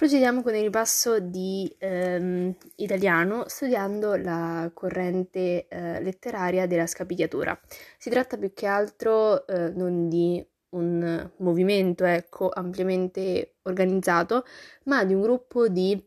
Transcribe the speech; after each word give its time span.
Procediamo 0.00 0.40
con 0.40 0.54
il 0.54 0.62
ripasso 0.62 1.20
di 1.20 1.70
ehm, 1.76 2.56
italiano 2.76 3.44
studiando 3.48 4.16
la 4.16 4.70
corrente 4.72 5.68
eh, 5.68 6.00
letteraria 6.00 6.66
della 6.66 6.86
scapigliatura. 6.86 7.60
Si 7.98 8.08
tratta 8.08 8.38
più 8.38 8.54
che 8.54 8.64
altro 8.64 9.46
eh, 9.46 9.68
non 9.74 10.08
di 10.08 10.42
un 10.70 11.30
movimento 11.40 12.06
ecco, 12.06 12.48
ampiamente 12.48 13.56
organizzato, 13.64 14.46
ma 14.84 15.04
di 15.04 15.12
un 15.12 15.20
gruppo 15.20 15.68
di 15.68 16.02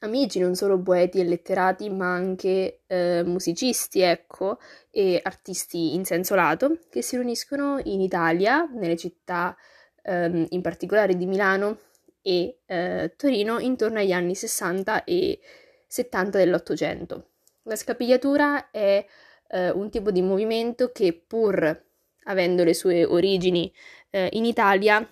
amici, 0.00 0.40
non 0.40 0.56
solo 0.56 0.82
poeti 0.82 1.20
e 1.20 1.24
letterati, 1.24 1.90
ma 1.90 2.12
anche 2.12 2.80
eh, 2.84 3.22
musicisti, 3.24 4.00
ecco, 4.00 4.58
e 4.90 5.20
artisti 5.22 5.94
in 5.94 6.04
senso 6.04 6.34
lato, 6.34 6.80
che 6.90 7.00
si 7.00 7.14
riuniscono 7.14 7.78
in 7.84 8.00
Italia, 8.00 8.64
nelle 8.64 8.96
città 8.96 9.56
ehm, 10.02 10.46
in 10.48 10.60
particolare 10.62 11.16
di 11.16 11.26
Milano, 11.26 11.78
e 12.26 12.60
eh, 12.64 13.12
Torino 13.18 13.58
intorno 13.58 13.98
agli 13.98 14.12
anni 14.12 14.34
60 14.34 15.04
e 15.04 15.38
70 15.86 16.38
dell'Ottocento. 16.38 17.32
La 17.64 17.76
scapigliatura 17.76 18.70
è 18.70 19.04
eh, 19.48 19.70
un 19.70 19.90
tipo 19.90 20.10
di 20.10 20.22
movimento 20.22 20.90
che 20.90 21.12
pur 21.12 21.84
avendo 22.24 22.64
le 22.64 22.72
sue 22.72 23.04
origini 23.04 23.70
eh, 24.08 24.30
in 24.32 24.46
Italia 24.46 25.06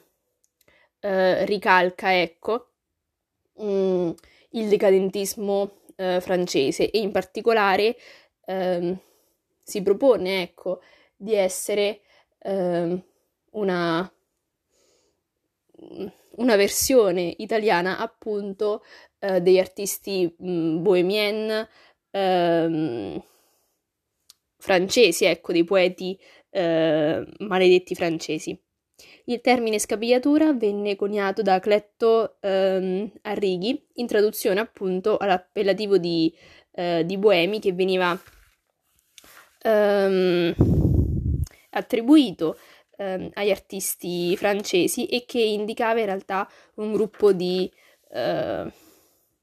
eh, 1.00 1.45
ricalca, 1.45 2.19
ecco, 2.19 2.70
mh, 3.56 3.64
mm, 3.64 4.10
il 4.52 4.69
decadentismo 4.69 5.80
eh, 5.97 6.19
francese 6.22 6.91
e 6.91 6.98
in 6.98 7.10
particolare 7.10 7.94
ehm, 8.47 8.98
si 9.62 9.83
propone, 9.83 10.41
ecco, 10.42 10.80
di 11.14 11.34
essere 11.34 12.00
ehm, 12.38 13.02
una 13.50 14.10
una 16.36 16.56
versione 16.56 17.34
italiana 17.38 17.98
appunto 17.98 18.82
eh, 19.18 19.41
degli 19.41 19.59
artisti 19.59 20.32
mh, 20.38 20.50
mm, 20.50 20.82
bohemien 20.82 21.69
ehm, 22.11 23.22
francesi, 24.58 25.25
ecco, 25.25 25.53
dei 25.53 25.64
poeti 25.64 26.19
eh, 26.50 27.27
maledetti 27.38 27.94
francesi. 27.94 28.58
Il 29.25 29.41
termine 29.41 29.78
scapigliatura 29.78 30.53
venne 30.53 30.97
coniato 30.97 31.42
da 31.42 31.58
Cletto 31.60 32.36
ehm, 32.41 33.10
Arrighi 33.22 33.86
in 33.94 34.06
traduzione 34.06 34.60
appunto 34.60 35.16
all'appellativo 35.16 35.98
di, 35.98 36.33
eh, 36.72 37.05
di 37.05 37.16
Boemi 37.19 37.60
che 37.60 37.72
veniva 37.72 38.19
ehm, 39.62 40.55
attribuito 41.70 42.58
ehm, 43.03 43.31
agli 43.34 43.50
artisti 43.50 44.36
francesi 44.36 45.06
e 45.06 45.25
che 45.27 45.41
indicava 45.41 46.00
in 46.00 46.06
realtà 46.06 46.48
un 46.75 46.92
gruppo 46.92 47.33
di, 47.33 47.70
eh, 48.11 48.72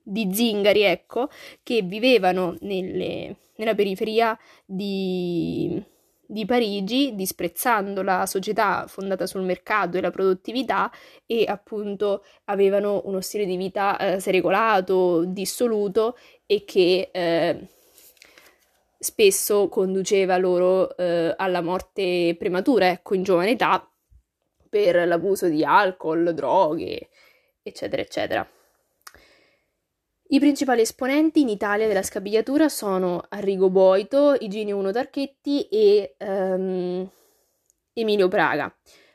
di 0.01 0.29
zingari, 0.33 0.81
ecco, 0.81 1.29
che 1.63 1.81
vivevano 1.81 2.55
nelle, 2.61 3.35
nella 3.55 3.75
periferia 3.75 4.37
di, 4.65 5.81
di 6.25 6.45
Parigi, 6.45 7.15
disprezzando 7.15 8.01
la 8.01 8.25
società 8.25 8.85
fondata 8.87 9.25
sul 9.25 9.41
mercato 9.41 9.97
e 9.97 10.01
la 10.01 10.11
produttività 10.11 10.91
e 11.25 11.45
appunto 11.47 12.23
avevano 12.45 13.01
uno 13.05 13.21
stile 13.21 13.45
di 13.45 13.57
vita 13.57 13.97
eh, 13.97 14.19
seregolato, 14.19 15.25
dissoluto 15.25 16.17
e 16.45 16.63
che 16.65 17.09
eh, 17.11 17.67
spesso 18.99 19.69
conduceva 19.69 20.37
loro 20.37 20.95
eh, 20.97 21.33
alla 21.37 21.61
morte 21.61 22.35
prematura, 22.37 22.89
ecco, 22.89 23.15
in 23.15 23.23
giovane 23.23 23.51
età, 23.51 23.89
per 24.69 25.07
l'abuso 25.07 25.47
di 25.47 25.63
alcol, 25.63 26.33
droghe, 26.33 27.09
eccetera, 27.63 28.01
eccetera. 28.01 28.47
I 30.31 30.39
principali 30.39 30.81
esponenti 30.81 31.41
in 31.41 31.49
Italia 31.49 31.87
della 31.87 32.03
scapigliatura 32.03 32.69
sono 32.69 33.25
Arrigo 33.29 33.71
Boito, 33.71 34.35
Iginio 34.37 34.77
Uno 34.77 34.91
Tarchetti 34.91 35.67
e 35.69 36.15
um, 36.19 37.09
Emilio 37.93 38.27
Praga. 38.27 38.71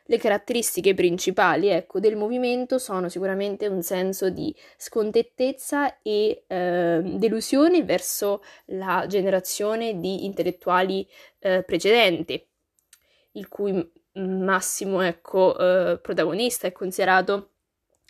Le 0.07 0.19
caratteristiche 0.19 0.93
principali 0.93 1.69
ecco, 1.69 1.99
del 1.99 2.15
movimento 2.17 2.77
sono 2.79 3.09
sicuramente 3.09 3.69
un 3.69 3.81
senso 3.81 4.29
di 4.29 4.55
scontettezza 4.77 6.03
e 6.03 6.45
eh, 6.47 7.01
delusione 7.03 7.85
verso 7.85 8.43
la 8.67 9.07
generazione 9.09 9.99
di 10.01 10.27
intellettuali 10.27 11.09
eh, 11.39 11.63
precedente, 11.63 12.49
il 13.33 13.49
cui 13.49 13.93
massimo 14.17 15.01
ecco, 15.01 15.57
eh, 15.59 15.99
protagonista 15.99 16.67
è 16.67 16.73
considerato 16.73 17.53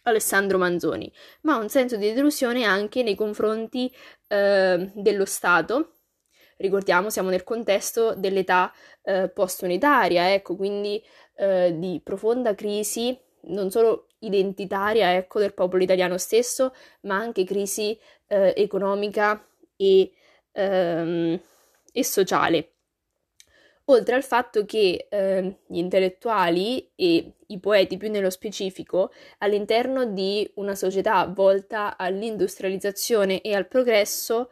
Alessandro 0.03 0.59
Manzoni, 0.59 1.11
ma 1.43 1.59
un 1.59 1.69
senso 1.69 1.97
di 1.97 2.13
delusione 2.13 2.65
anche 2.65 3.05
nei 3.05 3.15
confronti 3.15 3.95
eh, 4.27 4.91
dello 4.95 5.25
Stato 5.25 5.93
ricordiamo 6.57 7.11
siamo 7.11 7.31
nel 7.31 7.45
contesto 7.45 8.15
dell'età 8.15 8.73
eh, 9.03 9.29
post-unitaria, 9.29 10.33
ecco, 10.33 10.57
quindi 10.57 11.03
eh, 11.37 11.75
di 11.77 12.01
profonda 12.03 12.55
crisi 12.55 13.19
non 13.47 13.71
solo 13.71 14.09
identitaria 14.21 15.15
ecco, 15.15 15.39
del 15.39 15.55
popolo 15.55 15.83
italiano 15.83 16.19
stesso, 16.19 16.75
ma 17.03 17.17
anche 17.17 17.45
crisi 17.45 17.99
eh, 18.29 18.55
economica 18.57 19.47
e, 19.77 20.13
ehm, 20.53 21.41
e, 21.93 22.05
sociale. 22.05 22.69
Oltre 23.89 24.15
al 24.15 24.25
fatto 24.25 24.65
che 24.65 25.09
eh, 25.11 25.59
gli 25.67 25.77
intellettuali 25.77 26.91
e 26.95 27.35
i 27.49 27.61
poeti 27.61 27.99
più 27.99 28.11
nello 28.11 28.31
specifico, 28.31 29.13
all'interno 29.39 30.07
di 30.07 30.51
una 30.55 30.75
società 30.75 31.27
volta 31.27 31.99
all'industrializzazione 31.99 33.43
e 33.43 33.55
al 33.55 33.69
progresso, 33.69 34.51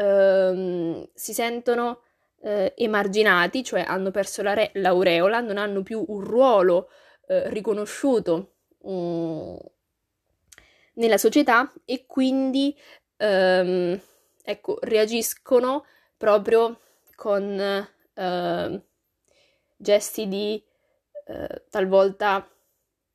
ehm, 0.00 1.08
si 1.14 1.32
sentono 1.34 2.02
eh, 2.42 2.72
emarginati, 2.76 3.62
cioè 3.62 3.82
hanno 3.82 4.10
perso 4.10 4.42
la 4.42 4.54
re- 4.54 4.70
l'aureola, 4.74 5.40
non 5.40 5.58
hanno 5.58 5.82
più 5.82 6.02
un 6.08 6.20
ruolo 6.20 6.88
eh, 7.28 7.48
riconosciuto 7.50 8.54
um, 8.82 9.58
nella 10.94 11.18
società 11.18 11.70
e 11.84 12.06
quindi 12.06 12.76
ehm, 13.16 14.00
ecco, 14.42 14.78
reagiscono 14.80 15.84
proprio 16.16 16.80
con 17.14 17.86
eh, 18.14 18.82
gesti 19.76 20.28
di 20.28 20.62
eh, 21.26 21.64
talvolta 21.70 22.48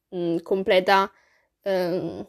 mh, 0.10 0.18
mm, 0.18 0.38
completa 0.44 1.12
ehm, 1.62 2.28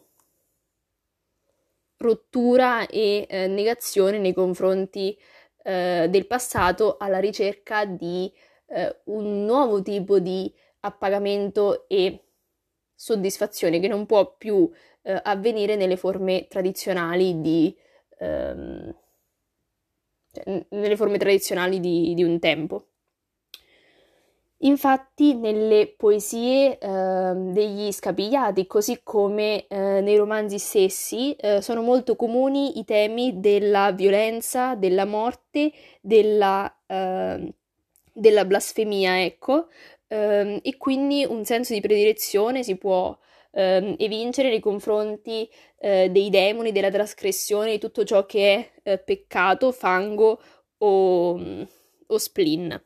rottura 1.99 2.87
e 2.87 3.27
eh, 3.29 3.47
negazione 3.47 4.19
nei 4.19 4.33
confronti 4.33 5.17
eh, 5.62 6.07
del 6.09 6.27
passato 6.27 6.97
alla 6.99 7.19
ricerca 7.19 7.84
di 7.84 8.33
eh, 8.67 9.01
un 9.05 9.45
nuovo 9.45 9.83
tipo 9.83 10.19
di 10.19 10.53
appagamento 10.81 11.89
e 11.89 12.23
soddisfazione 12.95 13.81
che 13.81 13.89
non 13.89 14.07
può 14.07 14.37
più 14.37 14.71
eh, 15.03 15.21
avvenire 15.25 15.77
nelle 15.77 15.97
forme 15.97 16.47
tradizionali 16.49 17.41
di 17.41 17.77
ehm, 18.19 18.95
cioè, 20.33 20.67
nelle 20.71 20.97
forme 20.97 21.19
tradizionali 21.19 21.81
di, 21.81 22.15
di 22.15 22.23
un 22.23 22.39
tempo. 22.39 22.89
Infatti 24.61 25.34
nelle 25.34 25.87
poesie 25.99 26.78
eh, 26.78 27.33
degli 27.34 27.93
scapigliati, 27.93 28.67
così 28.67 29.00
come 29.03 29.67
eh, 29.67 30.00
nei 30.00 30.17
romanzi 30.17 30.59
stessi, 30.59 31.34
eh, 31.34 31.61
sono 31.61 31.83
molto 31.83 32.17
comuni 32.17 32.78
i 32.78 32.84
temi 32.84 33.39
della 33.39 33.93
violenza, 33.93 34.75
della 34.75 35.05
morte, 35.05 35.72
della, 36.00 36.75
ehm, 36.87 37.53
della 38.15 38.45
blasfemia, 38.47 39.22
ecco, 39.25 39.69
ehm, 40.09 40.61
e 40.62 40.77
quindi 40.78 41.25
un 41.27 41.45
senso 41.45 41.75
di 41.75 41.81
predilezione 41.83 42.62
si 42.62 42.77
può 42.78 43.15
ehm, 43.53 43.97
evincere 43.99 44.49
nei 44.49 44.61
confronti 44.61 45.47
eh, 45.78 46.09
dei 46.11 46.30
demoni, 46.30 46.72
della 46.72 46.91
trasgressione, 46.91 47.72
di 47.72 47.78
tutto 47.78 48.04
ciò 48.04 48.25
che 48.25 48.72
è 48.83 48.92
eh, 48.92 48.98
peccato, 48.98 49.71
fango 49.71 50.41
o, 50.78 51.39
o 52.07 52.19
spleen. 52.19 52.83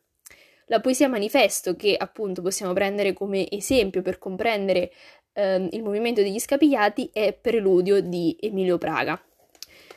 La 0.71 0.79
poesia 0.79 1.09
manifesto, 1.09 1.75
che 1.75 1.97
appunto 1.99 2.43
possiamo 2.43 2.73
prendere 2.73 3.13
come 3.13 3.51
esempio 3.51 4.03
per 4.03 4.19
comprendere 4.19 4.93
ehm, 5.33 5.69
il 5.73 5.83
movimento 5.83 6.23
degli 6.23 6.39
scapigliati, 6.39 7.11
è 7.13 7.33
Preludio 7.33 8.01
di 8.01 8.37
Emilio 8.39 8.79
Praga. 8.79 9.21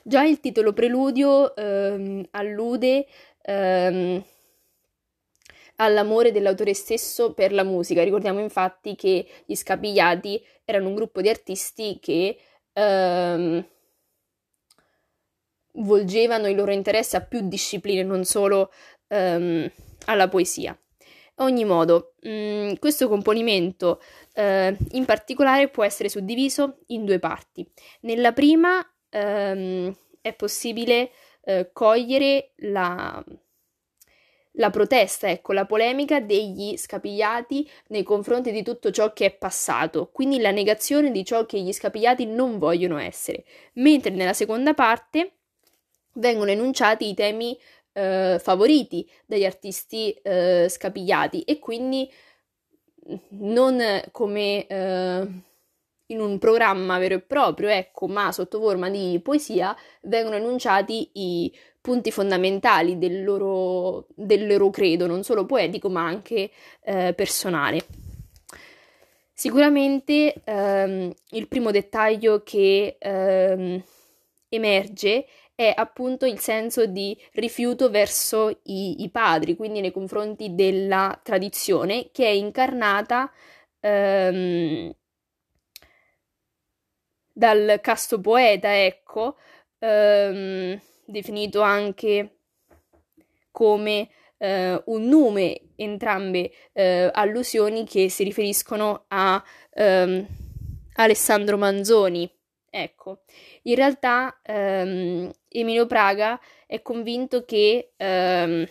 Già 0.02 0.24
il 0.24 0.40
titolo 0.40 0.74
Preludio 0.74 1.56
ehm, 1.56 2.26
allude 2.32 3.06
ehm, 3.44 4.24
all'amore 5.76 6.32
dell'autore 6.32 6.74
stesso 6.74 7.34
per 7.34 7.54
la 7.54 7.64
musica. 7.64 8.04
Ricordiamo 8.04 8.40
infatti 8.40 8.96
che 8.96 9.28
gli 9.46 9.54
scapigliati 9.54 10.44
erano 10.66 10.88
un 10.88 10.96
gruppo 10.96 11.22
di 11.22 11.30
artisti 11.30 12.00
che 12.02 12.36
ehm, 12.74 13.64
volgevano 15.74 16.48
il 16.48 16.56
loro 16.56 16.72
interesse 16.72 17.16
a 17.16 17.22
più 17.22 17.48
discipline, 17.48 18.02
non 18.02 18.24
solo 18.24 18.72
ehm, 19.10 19.70
alla 20.06 20.28
poesia. 20.28 20.78
A 21.38 21.44
ogni 21.46 21.66
modo, 21.66 22.14
mh, 22.22 22.30
mm, 22.30 22.74
questo 22.80 23.08
componimento 23.08 24.02
eh, 24.34 24.78
in 24.92 25.06
particolare 25.06 25.70
può 25.70 25.84
essere 25.84 26.10
suddiviso 26.10 26.80
in 26.88 27.06
due 27.06 27.20
parti. 27.20 27.68
Nella 28.02 28.34
prima 28.34 28.86
ehm, 29.10 29.96
è 30.22 30.34
possibile 30.34 31.12
eh, 31.46 31.72
cogliere 31.74 32.52
la, 32.58 33.24
la 34.54 34.70
protesta, 34.70 35.30
ecco, 35.30 35.54
la 35.54 35.66
polemica 35.66 36.20
degli 36.20 36.78
scapigliati 36.78 37.70
nei 37.88 38.04
confronti 38.04 38.52
di 38.52 38.64
tutto 38.64 38.92
ciò 38.92 39.12
che 39.14 39.26
è 39.26 39.32
passato, 39.32 40.10
quindi 40.12 40.40
la 40.40 40.52
negazione 40.52 41.12
di 41.12 41.26
ciò 41.26 41.46
che 41.46 41.60
gli 41.60 41.74
scapigliati 41.74 42.26
non 42.26 42.60
vogliono 42.60 42.98
essere, 42.98 43.44
mentre 43.74 44.12
nella 44.12 44.34
seconda 44.34 44.74
parte 44.74 45.38
vengono 46.14 46.52
enunciati 46.52 47.10
i 47.10 47.16
temi 47.16 47.58
eh, 47.94 48.38
favoriti 48.40 49.10
dagli 49.26 49.46
artisti 49.46 50.12
eh, 50.12 50.68
scapigliati 50.70 51.44
e 51.44 51.60
quindi 51.60 52.10
non 53.30 53.82
come 54.12 54.66
eh, 54.68 55.28
in 56.08 56.20
un 56.20 56.38
programma 56.38 56.98
vero 57.00 57.16
e 57.16 57.20
proprio, 57.22 57.70
ecco, 57.70 58.08
ma 58.08 58.32
sotto 58.32 58.60
forma 58.60 58.90
di 58.90 59.20
poesia 59.24 59.76
vengono 60.02 60.36
enunciati 60.36 61.10
i 61.14 61.52
punti 61.82 62.12
fondamentali 62.12 62.98
del 62.98 63.24
loro, 63.24 64.08
del 64.16 64.48
loro 64.48 64.70
credo, 64.70 65.06
non 65.06 65.24
solo 65.24 65.46
poetico 65.46 65.90
ma 65.90 66.06
anche 66.06 66.50
eh, 66.82 67.14
personale. 67.14 67.86
Sicuramente 69.34 70.36
ehm, 70.46 71.12
il 71.32 71.48
primo 71.48 71.72
dettaglio 71.72 72.44
che 72.44 72.96
ehm, 73.00 73.84
emerge 74.48 75.26
è 75.26 75.28
appunto 75.76 76.26
il 76.26 76.40
senso 76.40 76.86
di 76.86 77.18
rifiuto 77.34 77.90
verso 77.90 78.50
i, 78.64 79.04
i 79.04 79.10
padri, 79.10 79.56
quindi 79.56 79.82
nei 79.82 79.92
confronti 79.92 80.56
della 80.56 81.20
tradizione 81.24 82.10
che 82.12 82.26
è 82.26 82.30
incarnata 82.30 83.32
ehm, 83.80 84.94
dal 87.32 87.80
casto 87.82 88.20
poeta, 88.22 88.84
ecco, 88.84 89.38
ehm, 89.80 90.80
definito 91.06 91.62
anche 91.62 92.38
come 93.52 94.10
eh, 94.38 94.82
un 94.86 95.04
nome, 95.08 95.62
entrambe 95.76 96.52
eh, 96.74 97.10
allusioni 97.14 97.86
che 97.86 98.10
si 98.10 98.24
riferiscono 98.24 99.06
a 99.08 99.44
ehm, 99.72 100.28
Alessandro 100.96 101.58
Manzoni. 101.58 102.30
Ecco, 102.76 103.20
in 103.64 103.76
realtà 103.76 104.40
ehm, 104.42 105.32
Emilio 105.48 105.86
Praga 105.86 106.40
è 106.66 106.82
convinto 106.82 107.46
che 107.46 107.92
ehm, 107.96 108.68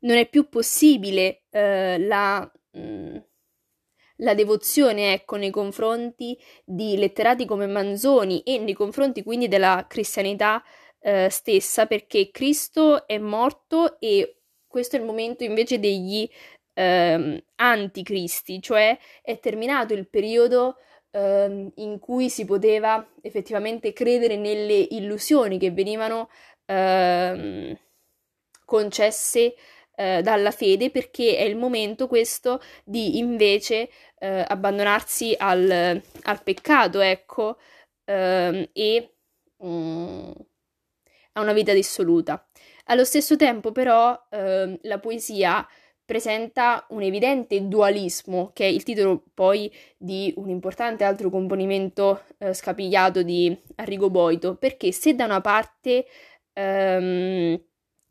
non 0.00 0.16
è 0.16 0.28
più 0.28 0.48
possibile 0.48 1.42
eh, 1.50 1.96
la, 2.00 2.40
mh, 2.72 2.80
mm, 2.80 3.16
la, 4.16 4.34
devozione 4.34 5.12
ecco, 5.12 5.36
nei 5.36 5.50
confronti 5.50 6.36
di 6.64 6.96
letterati 6.96 7.46
come 7.46 7.68
Manzoni 7.68 8.42
e 8.42 8.58
nei 8.58 8.74
confronti 8.74 9.22
quindi 9.22 9.46
della 9.46 9.86
cristianità 9.88 10.60
eh, 10.98 11.28
stessa 11.30 11.86
perché 11.86 12.32
Cristo 12.32 13.06
è 13.06 13.16
morto 13.18 14.00
e 14.00 14.40
questo 14.66 14.96
è 14.96 14.98
il 14.98 15.04
momento 15.04 15.44
invece 15.44 15.78
degli 15.78 16.28
ehm, 16.80 17.38
anticristi, 17.56 18.60
cioè 18.62 18.98
è 19.22 19.38
terminato 19.38 19.92
il 19.92 20.08
periodo 20.08 20.76
ehm, 21.10 21.72
in 21.76 21.98
cui 21.98 22.30
si 22.30 22.44
poteva 22.44 23.06
effettivamente 23.20 23.92
credere 23.92 24.36
nelle 24.36 24.86
illusioni 24.90 25.58
che 25.58 25.70
venivano 25.70 26.30
ehm, 26.66 27.76
concesse 28.64 29.54
eh, 29.96 30.22
dalla 30.22 30.50
fede 30.50 30.90
perché 30.90 31.36
è 31.36 31.42
il 31.42 31.56
momento 31.56 32.06
questo 32.08 32.60
di 32.84 33.18
invece 33.18 33.90
eh, 34.18 34.44
abbandonarsi 34.48 35.34
al, 35.38 36.00
al, 36.22 36.42
peccato, 36.42 37.00
ecco, 37.00 37.58
ehm, 38.04 38.68
e 38.72 39.14
mm, 39.64 40.30
a 41.32 41.40
una 41.40 41.52
vita 41.52 41.72
dissoluta. 41.72 42.44
Allo 42.86 43.04
stesso 43.04 43.36
tempo, 43.36 43.72
però, 43.72 44.18
ehm, 44.30 44.78
la 44.82 44.98
poesia 44.98 45.66
presenta 46.10 46.86
un 46.88 47.02
evidente 47.02 47.68
dualismo, 47.68 48.50
che 48.52 48.64
è 48.64 48.66
il 48.66 48.82
titolo 48.82 49.22
poi 49.32 49.72
di 49.96 50.34
un 50.38 50.48
importante 50.48 51.04
altro 51.04 51.30
componimento 51.30 52.22
eh, 52.38 52.52
scapigliato 52.52 53.22
di 53.22 53.56
Arrigo 53.76 54.10
Boito, 54.10 54.56
perché 54.56 54.90
se 54.90 55.14
da 55.14 55.26
una 55.26 55.40
parte 55.40 56.06
ehm, 56.52 57.62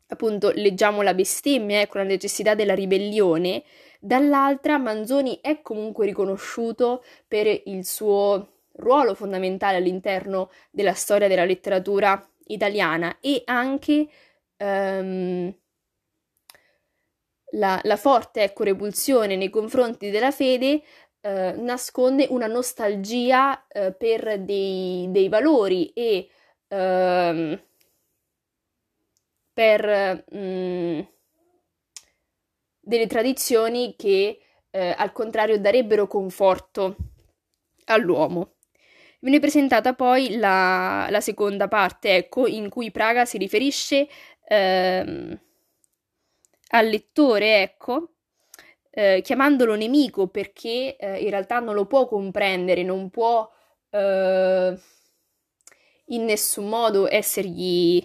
appunto 0.07 0.51
leggiamo 0.55 1.01
la 1.01 1.13
bestemmia, 1.13 1.81
ecco 1.81 1.97
la 1.97 2.05
necessità 2.05 2.55
della 2.55 2.73
ribellione, 2.73 3.63
dall'altra 3.99 4.77
Manzoni 4.77 5.39
è 5.41 5.61
comunque 5.61 6.05
riconosciuto 6.05 7.03
per 7.27 7.47
il 7.65 7.85
suo 7.85 8.59
ruolo 8.77 9.13
fondamentale 9.13 9.75
all'interno 9.75 10.51
della 10.71 10.93
storia 10.93 11.27
della 11.27 11.43
letteratura 11.43 12.25
italiana 12.45 13.17
e 13.19 13.41
anche 13.43 14.07
ehm, 14.55 15.53
la, 17.51 17.79
la 17.83 17.97
forte 17.97 18.43
ecco, 18.43 18.63
repulsione 18.63 19.35
nei 19.35 19.49
confronti 19.49 20.09
della 20.09 20.31
fede 20.31 20.81
eh, 21.21 21.53
nasconde 21.57 22.27
una 22.29 22.47
nostalgia 22.47 23.67
eh, 23.67 23.93
per 23.93 24.39
dei, 24.39 25.07
dei, 25.09 25.27
valori 25.29 25.87
e 25.89 26.29
eh, 26.67 27.63
per 29.53 30.23
mh, 30.31 30.37
mm, 30.37 30.99
delle 32.79 33.07
tradizioni 33.07 33.95
che 33.97 34.39
eh, 34.71 34.95
al 34.97 35.11
contrario 35.11 35.59
darebbero 35.59 36.07
conforto 36.07 36.95
all'uomo. 37.85 38.53
Viene 39.19 39.39
presentata 39.39 39.93
poi 39.93 40.37
la, 40.37 41.07
la 41.09 41.19
seconda 41.19 41.67
parte, 41.67 42.15
ecco, 42.15 42.47
in 42.47 42.69
cui 42.69 42.89
Praga 42.91 43.25
si 43.25 43.37
riferisce 43.37 44.07
ehm, 44.47 45.37
al 46.69 46.88
lettore, 46.88 47.62
ecco, 47.62 48.13
eh, 48.92 49.21
chiamandolo 49.24 49.75
nemico 49.75 50.27
perché 50.27 50.95
eh, 50.98 51.19
in 51.19 51.30
realtà 51.30 51.60
non 51.60 51.75
lo 51.75 51.86
può 51.86 52.07
comprendere, 52.07 52.83
non 52.83 53.10
può 53.10 53.50
eh, 53.92 54.77
in 56.07 56.25
nessun 56.25 56.68
modo 56.68 57.07
essergli, 57.10 58.04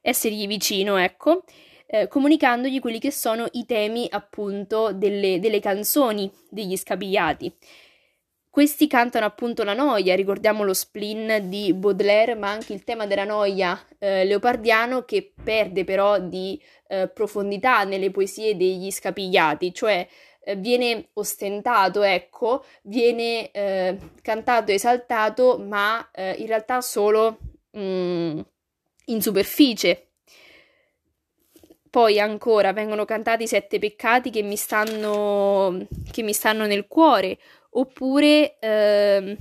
essergli 0.00 0.46
vicino, 0.46 0.96
ecco, 0.96 1.44
eh, 1.86 2.08
comunicandogli 2.08 2.80
quelli 2.80 2.98
che 2.98 3.10
sono 3.10 3.46
i 3.52 3.64
temi 3.66 4.06
appunto 4.10 4.92
delle, 4.92 5.38
delle 5.40 5.60
canzoni 5.60 6.30
degli 6.50 6.76
scapigliati. 6.76 7.54
Questi 8.54 8.86
cantano 8.86 9.26
appunto 9.26 9.64
la 9.64 9.74
noia, 9.74 10.14
ricordiamo 10.14 10.62
lo 10.62 10.74
spleen 10.74 11.48
di 11.48 11.74
Baudelaire, 11.74 12.36
ma 12.36 12.50
anche 12.52 12.72
il 12.72 12.84
tema 12.84 13.04
della 13.04 13.24
noia 13.24 13.76
eh, 13.98 14.24
leopardiano 14.24 15.04
che 15.04 15.32
perde 15.42 15.82
però 15.82 16.20
di 16.20 16.62
eh, 16.86 17.08
profondità 17.08 17.82
nelle 17.82 18.12
poesie 18.12 18.56
degli 18.56 18.92
scapigliati, 18.92 19.74
cioè 19.74 20.06
eh, 20.44 20.54
viene 20.54 21.08
ostentato, 21.14 22.02
ecco, 22.02 22.64
viene 22.82 23.50
eh, 23.50 23.98
cantato, 24.22 24.70
esaltato, 24.70 25.58
ma 25.58 26.08
eh, 26.12 26.36
in 26.38 26.46
realtà 26.46 26.80
solo 26.80 27.38
mh, 27.72 27.80
mm, 27.80 28.40
in 29.06 29.20
superficie. 29.20 30.10
Poi 31.90 32.20
ancora 32.20 32.72
vengono 32.72 33.04
cantati 33.04 33.44
i 33.44 33.48
sette 33.48 33.80
peccati 33.80 34.30
che 34.30 34.42
mi 34.42 34.56
stanno, 34.56 35.86
che 36.10 36.22
mi 36.22 36.32
stanno 36.32 36.66
nel 36.66 36.86
cuore, 36.86 37.38
oppure 37.76 38.58
eh, 38.58 39.36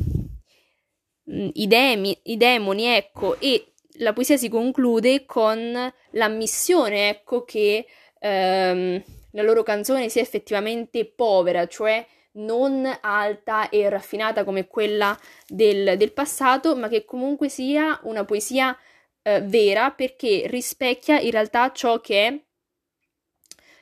i, 1.26 1.68
demi, 1.68 2.18
i 2.24 2.38
demoni, 2.38 2.86
ecco, 2.86 3.40
e 3.40 3.74
la 3.98 4.14
poesia 4.14 4.38
si 4.38 4.50
conclude 4.50 5.26
con 5.26 5.94
l'ammissione, 6.12 7.10
ecco, 7.10 7.44
che 7.44 7.86
ehm, 8.20 9.04
la 9.32 9.42
loro 9.42 9.64
canzone 9.64 10.10
sia 10.10 10.22
effettivamente 10.22 11.06
povera, 11.06 11.68
cioè 11.68 12.06
non 12.36 12.92
alta 13.02 13.70
e 13.70 13.88
raffinata 13.90 14.44
come 14.44 14.68
quella 14.68 15.18
del, 15.48 15.98
del 15.98 16.14
passato, 16.14 16.76
ma 16.76 16.88
che 16.88 17.06
comunque 17.06 17.50
sia 17.50 18.00
una 18.04 18.26
poesia 18.26 18.76
eh, 19.22 19.42
vera 19.42 19.92
perché 19.92 20.44
rispecchia 20.48 21.20
in 21.20 21.32
realtà 21.32 21.72
ciò 21.72 22.02
che 22.02 22.28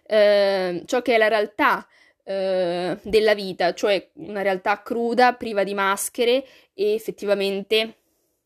è, 0.06 0.14
eh, 0.14 0.84
ciò 0.86 1.02
che 1.02 1.16
è 1.16 1.18
la 1.18 1.30
realtà 1.30 1.88
eh, 2.32 2.98
della 3.02 3.34
vita, 3.34 3.74
cioè 3.74 4.10
una 4.14 4.42
realtà 4.42 4.82
cruda, 4.82 5.34
priva 5.34 5.64
di 5.64 5.74
maschere 5.74 6.46
e 6.74 6.94
effettivamente 6.94 7.98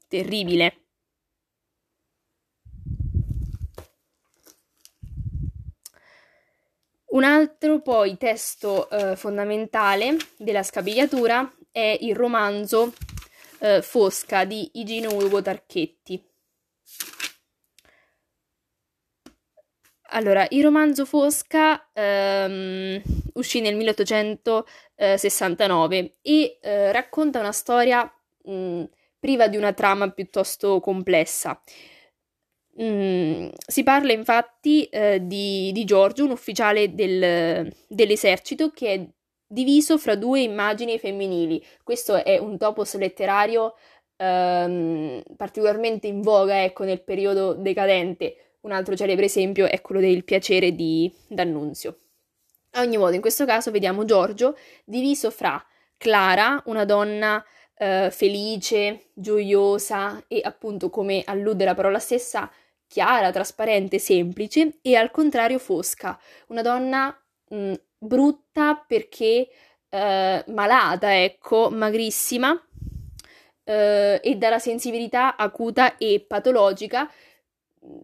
terribile. 0.08 0.80
Un 7.16 7.24
altro 7.24 7.82
poi 7.82 8.18
testo 8.18 8.90
eh, 8.90 9.16
fondamentale 9.16 10.18
della 10.38 10.64
scapigliatura 10.64 11.50
è 11.72 11.98
il 12.02 12.16
romanzo 12.16 12.94
eh, 13.60 13.82
Fosca 13.82 14.44
di 14.44 14.70
Igino 14.74 15.14
Ugo 15.14 15.42
Tarchetti. 15.42 16.22
allora, 20.16 20.46
il 20.50 20.64
romanzo 20.64 21.06
Fosca 21.06 21.90
ehm, 21.94 23.02
uscì 23.36 23.62
nel 23.62 23.76
1869 23.76 26.16
e 26.22 26.58
eh, 26.62 26.92
racconta 26.92 27.40
una 27.40 27.52
storia 27.52 28.12
mh, 28.44 28.84
priva 29.20 29.48
di 29.48 29.58
una 29.58 29.74
trama 29.74 30.10
piuttosto 30.10 30.80
complessa. 30.80 31.60
Mm, 32.82 33.50
si 33.66 33.84
parla 33.84 34.12
infatti 34.12 34.84
eh, 34.86 35.26
di, 35.26 35.72
di, 35.72 35.86
Giorgio, 35.86 36.26
un 36.26 36.32
ufficiale 36.32 36.94
del, 36.94 37.72
dell'esercito 37.88 38.72
che 38.72 38.94
è 38.94 39.08
diviso 39.48 39.98
fra 39.98 40.16
due 40.16 40.42
immagini 40.42 41.00
femminili. 41.00 41.64
Questo 41.84 42.24
è 42.24 42.38
un 42.38 42.58
topos 42.58 42.98
letterario 42.98 43.76
ehm, 44.18 45.22
particolarmente 45.38 46.08
in 46.08 46.22
voga 46.22 46.64
ecco, 46.64 46.84
nel 46.84 47.02
periodo 47.02 47.54
decadente. 47.54 48.58
Un 48.62 48.72
altro 48.72 48.96
celebre 48.96 49.26
esempio 49.26 49.68
è 49.68 49.80
quello 49.82 50.02
del 50.02 50.24
piacere 50.24 50.74
di 50.74 51.12
D'Annunzio. 51.28 51.98
A 52.78 52.82
ogni 52.82 52.98
modo, 52.98 53.16
in 53.16 53.22
questo 53.22 53.46
caso 53.46 53.72
vediamo 53.72 54.04
Giorgio 54.04 54.58
diviso 54.84 55.32
fra 55.32 55.64
Clara, 55.96 56.62
una 56.66 56.84
donna 56.84 57.44
eh, 57.78 58.10
felice, 58.12 59.12
gioiosa 59.14 60.22
e 60.28 60.42
appunto 60.44 60.90
come 60.90 61.24
allude 61.26 61.64
la 61.64 61.74
parola 61.74 62.00
stessa, 62.00 62.52
chiara, 62.86 63.32
trasparente, 63.32 63.98
semplice 63.98 64.80
e 64.82 64.96
al 64.98 65.10
contrario 65.10 65.58
fosca, 65.58 66.20
una 66.48 66.62
donna 66.62 67.18
mh, 67.48 67.56
mm, 67.56 67.74
brutta 67.98 68.84
perché 68.86 69.48
eh, 69.88 70.44
malata, 70.48 71.24
ecco, 71.24 71.70
magrissima 71.70 72.62
eh, 73.64 74.20
e 74.22 74.36
dalla 74.36 74.60
sensibilità 74.60 75.38
acuta 75.38 75.96
e 75.96 76.26
patologica 76.28 77.10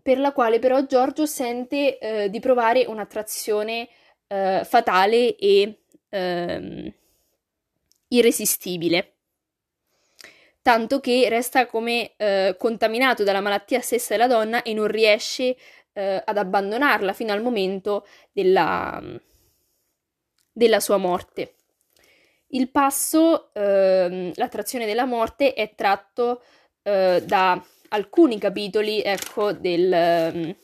per 0.01 0.17
la 0.17 0.31
quale 0.31 0.59
però 0.59 0.85
Giorgio 0.85 1.25
sente 1.25 1.97
eh, 1.97 2.29
di 2.29 2.39
provare 2.39 2.85
un'attrazione 2.85 3.89
eh, 4.31 4.61
fatale 4.63 5.35
e 5.35 5.79
ehm, 6.09 6.93
irresistibile 8.07 9.13
tanto 10.61 10.99
che 10.99 11.27
resta 11.27 11.65
come 11.65 12.13
eh, 12.17 12.55
contaminato 12.57 13.23
dalla 13.23 13.41
malattia 13.41 13.81
stessa 13.81 14.15
della 14.15 14.27
donna 14.27 14.61
e 14.61 14.73
non 14.73 14.87
riesce 14.87 15.55
eh, 15.93 16.21
ad 16.23 16.37
abbandonarla 16.37 17.13
fino 17.13 17.33
al 17.33 17.41
momento 17.41 18.05
della, 18.31 19.01
della 20.51 20.79
sua 20.79 20.97
morte. 20.97 21.55
Il 22.53 22.69
passo, 22.69 23.51
eh, 23.53 24.31
l'attrazione 24.35 24.85
della 24.85 25.05
morte, 25.05 25.53
è 25.53 25.73
tratto 25.73 26.43
eh, 26.83 27.23
da 27.25 27.61
alcuni 27.89 28.37
capitoli 28.37 29.01
ecco, 29.01 29.53
del, 29.53 30.55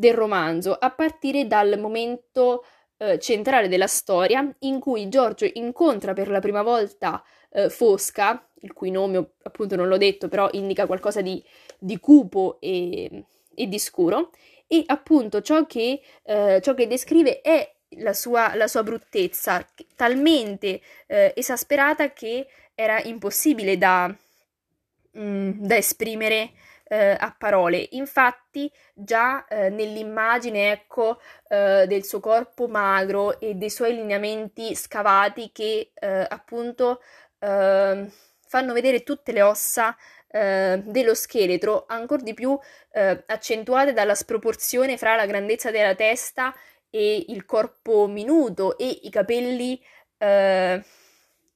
del, 0.00 0.14
romanzo, 0.14 0.72
a 0.72 0.90
partire 0.90 1.46
dal 1.46 1.78
momento 1.78 2.64
eh, 2.96 3.18
centrale 3.18 3.68
della 3.68 3.86
storia 3.86 4.54
in 4.60 4.80
cui 4.80 5.08
Giorgio 5.08 5.48
incontra 5.54 6.12
per 6.12 6.28
la 6.28 6.40
prima 6.40 6.62
volta 6.62 7.22
eh, 7.50 7.68
Fosca, 7.68 8.46
il 8.60 8.72
cui 8.72 8.90
nome 8.90 9.32
appunto 9.42 9.76
non 9.76 9.88
l'ho 9.88 9.96
detto, 9.96 10.28
però 10.28 10.48
indica 10.52 10.86
qualcosa 10.86 11.20
di, 11.20 11.42
di 11.78 11.98
cupo 11.98 12.58
e, 12.60 13.24
e, 13.54 13.66
di 13.66 13.78
scuro, 13.78 14.30
e 14.66 14.82
appunto 14.86 15.40
ciò 15.42 15.66
che, 15.66 16.00
eh, 16.22 16.60
ciò 16.62 16.74
che 16.74 16.86
descrive 16.86 17.40
è 17.40 17.74
la 17.98 18.12
sua, 18.12 18.54
la 18.54 18.68
sua 18.68 18.82
bruttezza, 18.82 19.66
talmente 19.96 20.80
eh, 21.06 21.32
esasperata 21.36 22.12
che 22.12 22.46
era 22.74 23.00
impossibile 23.02 23.76
da, 23.76 24.06
mh, 24.08 25.20
mm, 25.20 25.50
da 25.56 25.76
esprimere 25.76 26.52
eh, 26.90 27.16
a 27.18 27.34
parole. 27.38 27.86
Infatti, 27.92 28.70
già 28.92 29.46
eh, 29.46 29.68
nell'immagine, 29.70 30.72
ecco, 30.72 31.20
eh, 31.48 31.86
del 31.86 32.04
suo 32.04 32.18
corpo 32.18 32.66
magro 32.66 33.38
e 33.38 33.54
dei 33.54 33.70
suoi 33.70 33.94
lineamenti 33.94 34.74
scavati 34.74 35.52
che 35.52 35.92
eh, 35.94 36.26
appunto 36.28 37.00
eh, 37.38 38.10
fanno 38.46 38.72
vedere 38.72 39.04
tutte 39.04 39.30
le 39.30 39.42
ossa 39.42 39.96
eh, 40.28 40.82
dello 40.84 41.14
scheletro, 41.14 41.84
ancora 41.88 42.22
di 42.22 42.34
più 42.34 42.58
eh, 42.92 43.22
accentuate 43.26 43.92
dalla 43.92 44.14
sproporzione 44.16 44.96
fra 44.98 45.14
la 45.14 45.26
grandezza 45.26 45.70
della 45.70 45.94
testa 45.94 46.52
e 46.90 47.24
il 47.28 47.44
corpo 47.44 48.08
minuto 48.08 48.76
e 48.76 48.88
i 49.02 49.10
capelli 49.10 49.80
eh, 50.18 50.82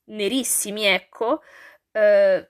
nerissimi, 0.04 0.84
ecco, 0.86 1.42
eh, 1.92 2.48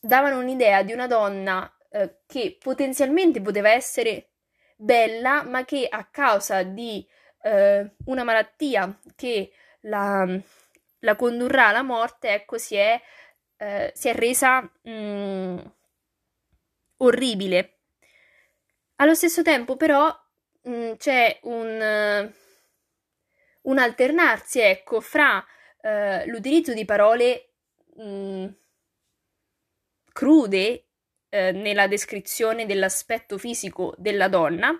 davano 0.00 0.38
un'idea 0.38 0.82
di 0.82 0.92
una 0.92 1.06
donna 1.06 1.70
eh, 1.90 2.20
che 2.26 2.56
potenzialmente 2.58 3.40
poteva 3.40 3.70
essere 3.70 4.30
bella, 4.76 5.42
ma 5.42 5.64
che 5.64 5.86
a 5.88 6.04
causa 6.06 6.62
di 6.62 7.06
eh, 7.42 7.90
una 8.06 8.24
malattia 8.24 8.98
che 9.14 9.52
la, 9.80 10.26
la 11.00 11.16
condurrà 11.16 11.68
alla 11.68 11.82
morte, 11.82 12.30
ecco, 12.30 12.58
si 12.58 12.76
è, 12.76 13.00
eh, 13.56 13.92
si 13.94 14.08
è 14.08 14.14
resa 14.14 14.60
mh, 14.60 14.90
mm, 14.90 15.58
orribile. 16.98 17.74
Allo 18.96 19.14
stesso 19.14 19.42
tempo, 19.42 19.76
però, 19.76 20.06
mh, 20.62 20.70
mm, 20.72 20.92
c'è 20.96 21.38
un, 21.42 22.32
un, 23.62 23.78
alternarsi, 23.78 24.60
ecco, 24.60 25.00
fra 25.00 25.44
uh, 25.82 26.28
l'utilizzo 26.28 26.72
di 26.74 26.84
parole 26.84 27.52
mh, 27.96 28.02
mm, 28.04 28.46
crude 30.20 30.84
uh, 31.30 31.36
nella 31.56 31.86
descrizione 31.86 32.66
dell'aspetto 32.66 33.38
fisico 33.38 33.94
della 33.96 34.28
donna 34.28 34.70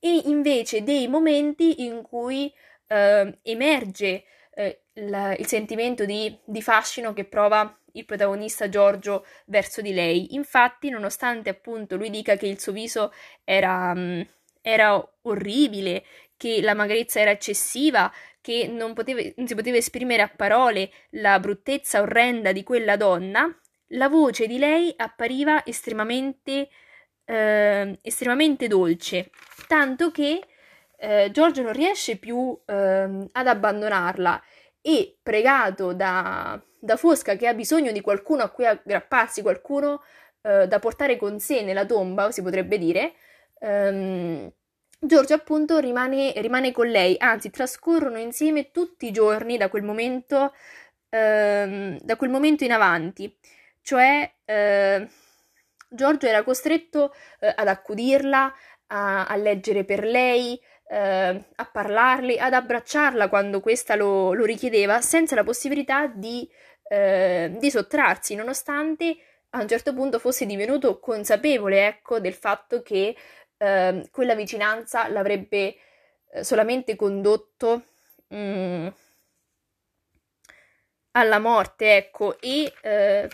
e 0.00 0.22
invece 0.24 0.82
dei 0.82 1.06
momenti 1.06 1.84
in 1.84 2.02
cui 2.02 2.52
uh, 2.88 3.32
emerge 3.40 4.24
eh, 4.52 4.82
il, 4.94 5.36
il, 5.38 5.46
sentimento 5.46 6.04
di, 6.04 6.36
di, 6.44 6.60
fascino 6.60 7.12
che 7.12 7.24
prova 7.24 7.72
il 7.92 8.04
protagonista 8.04 8.68
Giorgio 8.68 9.24
verso 9.46 9.80
di 9.80 9.92
lei. 9.92 10.34
Infatti, 10.34 10.88
nonostante 10.88 11.50
appunto 11.50 11.94
lui 11.94 12.10
dica 12.10 12.34
che 12.34 12.48
il 12.48 12.58
suo 12.58 12.72
viso 12.72 13.12
era, 13.44 13.92
um, 13.94 14.26
era 14.60 15.08
orribile, 15.22 16.04
che 16.36 16.60
la 16.62 16.74
magrezza 16.74 17.20
era 17.20 17.30
eccessiva, 17.30 18.12
che 18.40 18.66
non, 18.66 18.92
poteva, 18.92 19.20
non 19.36 19.46
si 19.46 19.54
poteva 19.54 19.76
esprimere 19.76 20.22
a 20.22 20.32
parole 20.34 20.90
la 21.10 21.38
bruttezza 21.38 22.00
orrenda 22.00 22.50
di 22.50 22.64
quella 22.64 22.96
donna, 22.96 23.56
la 23.90 24.08
voce 24.08 24.46
di 24.46 24.58
lei 24.58 24.92
appariva 24.96 25.64
estremamente, 25.64 26.68
eh, 27.24 27.98
estremamente 28.02 28.68
dolce, 28.68 29.30
tanto 29.66 30.10
che 30.10 30.44
eh, 30.96 31.30
Giorgio 31.32 31.62
non 31.62 31.72
riesce 31.72 32.16
più 32.16 32.58
eh, 32.66 33.28
ad 33.32 33.46
abbandonarla 33.46 34.42
e 34.82 35.16
pregato 35.22 35.92
da, 35.92 36.60
da, 36.78 36.96
Fosca 36.96 37.36
che 37.36 37.46
ha 37.46 37.54
bisogno 37.54 37.92
di 37.92 38.00
qualcuno 38.00 38.42
a 38.42 38.50
cui 38.50 38.66
aggrapparsi, 38.66 39.42
qualcuno 39.42 40.02
eh, 40.42 40.66
da 40.66 40.78
portare 40.78 41.16
con 41.16 41.38
sé 41.38 41.62
nella 41.62 41.86
tomba, 41.86 42.30
si 42.30 42.42
potrebbe 42.42 42.78
dire, 42.78 43.14
ehm, 43.58 44.50
Giorgio 45.02 45.34
appunto 45.34 45.78
rimane, 45.78 46.32
rimane, 46.36 46.72
con 46.72 46.86
lei, 46.88 47.16
anzi 47.18 47.50
trascorrono 47.50 48.18
insieme 48.18 48.70
tutti 48.70 49.06
i 49.06 49.12
giorni 49.12 49.56
da 49.56 49.68
quel 49.70 49.82
momento, 49.82 50.52
ehm, 51.08 51.98
da 52.02 52.16
quel 52.16 52.30
momento 52.30 52.64
in 52.64 52.72
avanti, 52.72 53.34
cioè 53.82 54.30
eh, 54.44 55.08
Giorgio 55.88 56.26
era 56.26 56.42
costretto 56.42 57.12
eh, 57.40 57.52
ad 57.54 57.68
accudirla, 57.68 58.54
a, 58.88 59.26
a 59.26 59.36
leggere 59.36 59.84
per 59.84 60.04
lei, 60.04 60.60
eh, 60.88 61.44
a 61.54 61.64
parlarle, 61.66 62.36
ad 62.36 62.52
abbracciarla 62.52 63.28
quando 63.28 63.60
questa 63.60 63.94
lo, 63.94 64.32
lo 64.32 64.44
richiedeva, 64.44 65.00
senza 65.00 65.34
la 65.34 65.44
possibilità 65.44 66.06
di, 66.06 66.48
eh, 66.88 67.54
di, 67.58 67.70
sottrarsi, 67.70 68.34
nonostante 68.34 69.16
a 69.50 69.60
un 69.60 69.68
certo 69.68 69.94
punto 69.94 70.18
fosse 70.18 70.46
divenuto 70.46 70.98
consapevole, 70.98 71.86
ecco, 71.86 72.20
del 72.20 72.34
fatto 72.34 72.82
che 72.82 73.16
eh, 73.56 74.08
quella 74.10 74.34
vicinanza 74.34 75.08
l'avrebbe 75.08 75.76
eh, 76.32 76.44
solamente 76.44 76.96
condotto 76.96 77.84
mh, 78.28 78.36
mm, 78.36 78.86
alla 81.12 81.38
morte, 81.38 81.96
ecco, 81.96 82.38
e 82.40 82.72
eh, 82.82 83.28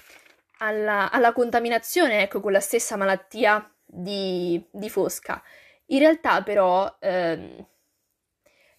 alla, 0.58 1.10
alla, 1.10 1.32
contaminazione, 1.32 2.22
ecco, 2.22 2.40
con 2.40 2.52
la 2.52 2.60
stessa 2.60 2.96
malattia 2.96 3.68
di, 3.84 4.62
di 4.70 4.88
Fosca. 4.90 5.42
In 5.86 5.98
realtà 6.00 6.42
però, 6.42 6.96
ehm, 7.00 7.66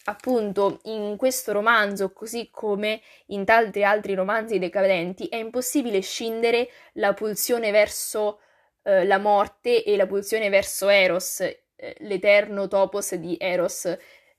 appunto, 0.05 0.79
in 0.83 1.15
questo 1.17 1.51
romanzo, 1.51 2.11
così 2.13 2.49
come 2.51 3.01
in 3.27 3.45
tanti 3.45 3.83
altri 3.83 4.13
romanzi 4.13 4.59
decadenti, 4.59 5.27
è 5.27 5.37
impossibile 5.37 6.01
scindere 6.01 6.69
la 6.93 7.13
pulsione 7.13 7.71
verso 7.71 8.39
eh, 8.87 9.05
la 9.05 9.17
morte 9.17 9.83
e 9.83 9.97
la 9.97 10.07
pulsione 10.07 10.49
verso 10.49 10.87
Eros, 10.87 11.41
eh, 11.41 11.95
l'eterno 11.99 12.67
topos 12.69 13.15
di 13.15 13.35
Eros 13.37 13.85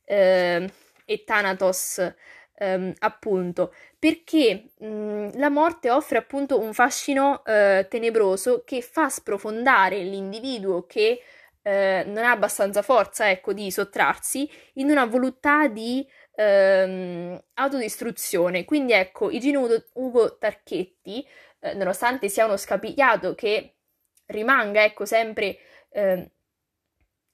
eh, 0.04 0.72
e 1.04 1.24
Thanatos. 1.24 2.14
Um, 2.60 2.92
appunto 2.98 3.72
perché 4.00 4.70
mh, 4.80 5.38
la 5.38 5.48
morte 5.48 5.92
offre 5.92 6.18
appunto 6.18 6.58
un 6.58 6.74
fascino 6.74 7.42
uh, 7.46 7.86
tenebroso 7.86 8.64
che 8.64 8.82
fa 8.82 9.08
sprofondare 9.08 10.02
l'individuo 10.02 10.84
che 10.84 11.20
eh, 11.68 12.04
non 12.06 12.24
ha 12.24 12.30
abbastanza 12.30 12.80
forza, 12.82 13.28
ecco, 13.30 13.52
di 13.52 13.70
sottrarsi 13.70 14.50
in 14.74 14.90
una 14.90 15.04
volontà 15.04 15.68
di 15.68 16.06
ehm, 16.34 17.38
autodistruzione. 17.54 18.64
Quindi 18.64 18.92
ecco, 18.92 19.30
Igino 19.30 19.68
Ugo 19.94 20.38
Tarchetti, 20.38 21.26
eh, 21.60 21.74
nonostante 21.74 22.28
sia 22.30 22.46
uno 22.46 22.56
scapigliato 22.56 23.34
che 23.34 23.74
rimanga, 24.26 24.82
ecco, 24.82 25.04
sempre 25.04 25.58
eh, 25.90 26.30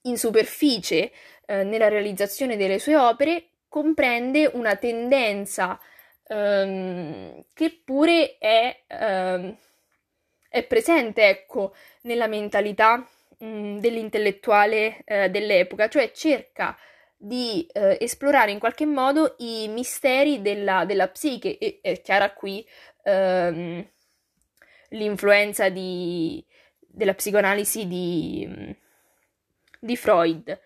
in 0.01 0.17
superficie 0.17 1.11
eh, 1.45 1.63
nella 1.63 1.87
realizzazione 1.87 2.57
delle 2.57 2.79
sue 2.79 2.97
opere, 2.97 3.51
comprende 3.75 4.49
una 4.53 4.77
tendenza 4.77 5.77
ehm, 6.27 7.43
che 7.53 7.81
pure 7.83 8.37
è, 8.37 8.83
ehm, 8.87 9.53
è 10.47 10.63
presente, 10.63 11.27
ecco, 11.27 11.75
nella 12.03 12.27
mentalità 12.27 13.05
mh, 13.39 13.45
mm, 13.45 13.77
dell'intellettuale 13.79 15.01
eh, 15.03 15.29
dell'epoca, 15.29 15.89
cioè 15.89 16.13
cerca 16.13 16.77
di 17.17 17.67
eh, 17.73 17.97
esplorare 17.99 18.51
in 18.51 18.59
qualche 18.59 18.85
modo 18.85 19.35
i 19.39 19.67
misteri 19.67 20.41
della, 20.41 20.85
della 20.85 21.09
psiche 21.09 21.57
e 21.57 21.79
è 21.81 21.99
chiara 21.99 22.31
qui 22.31 22.65
ehm, 23.03 23.85
l'influenza 24.91 25.67
di, 25.67 26.41
della 26.79 27.13
psicoanalisi 27.13 27.87
di, 27.87 28.73
di 29.81 29.97
Freud. 29.97 30.61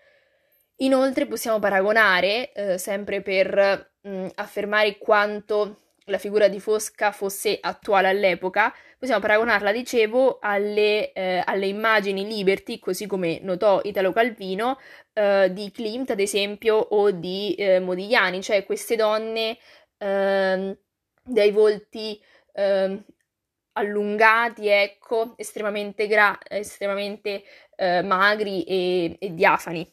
Inoltre 0.82 1.26
possiamo 1.26 1.58
paragonare, 1.58 2.52
eh, 2.52 2.78
sempre 2.78 3.20
per 3.22 3.92
mh, 4.02 4.10
mm, 4.10 4.26
affermare 4.36 4.96
quanto 4.98 5.92
la 6.06 6.16
figura 6.18 6.48
di 6.48 6.58
Fosca 6.58 7.12
fosse 7.12 7.58
attuale 7.60 8.08
all'epoca, 8.08 8.74
possiamo 8.98 9.20
paragonarla, 9.20 9.72
dicevo, 9.72 10.38
alle, 10.40 11.12
eh, 11.12 11.42
alle 11.44 11.66
immagini 11.66 12.26
Liberty, 12.26 12.78
così 12.78 13.06
come 13.06 13.40
notò 13.42 13.80
Italo 13.84 14.12
Calvino, 14.12 14.78
eh, 15.12 15.50
di 15.52 15.70
Klimt, 15.70 16.10
ad 16.10 16.20
esempio, 16.20 16.76
o 16.76 17.10
di 17.10 17.54
eh, 17.56 17.78
Modigliani, 17.78 18.42
cioè 18.42 18.64
queste 18.64 18.96
donne 18.96 19.58
ehm, 19.98 20.76
dai 21.22 21.50
volti 21.50 22.20
ehm, 22.54 23.04
allungati, 23.72 24.68
ecco, 24.68 25.34
estremamente, 25.36 26.06
gra- 26.06 26.38
estremamente 26.48 27.42
eh, 27.76 28.02
magri 28.02 28.64
e, 28.64 29.16
e 29.20 29.34
diafani. 29.34 29.86